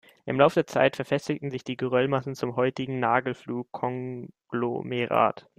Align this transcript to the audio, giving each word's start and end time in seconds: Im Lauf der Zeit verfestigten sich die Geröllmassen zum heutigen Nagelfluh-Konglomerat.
Im 0.25 0.39
Lauf 0.39 0.55
der 0.55 0.65
Zeit 0.65 0.95
verfestigten 0.95 1.51
sich 1.51 1.63
die 1.63 1.77
Geröllmassen 1.77 2.33
zum 2.33 2.55
heutigen 2.55 2.99
Nagelfluh-Konglomerat. 2.99 5.45